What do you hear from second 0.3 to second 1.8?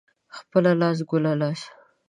خپله لاسه، گله لاسه.